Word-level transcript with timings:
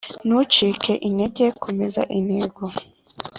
ntucike 0.25 0.91
intege 1.07 1.45
komeza 1.63 2.01
intego 2.17 2.63